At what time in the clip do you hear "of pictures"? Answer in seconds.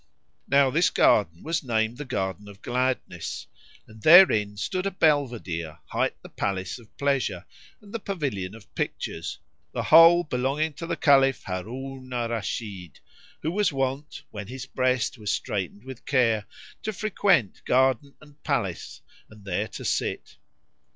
8.55-9.37